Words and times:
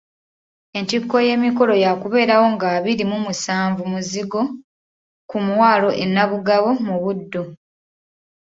Entikko 0.77 1.17
y'emikolo 1.27 1.73
yaakubeerawo 1.83 2.45
nga 2.55 2.67
abiri 2.77 3.03
mu 3.11 3.17
musanvu 3.25 3.81
Muzigo 3.93 4.41
ku 5.29 5.37
mwalo 5.47 5.89
e 6.03 6.05
Nabugabo 6.13 6.69
mu 6.85 6.95
Buddu. 7.03 7.43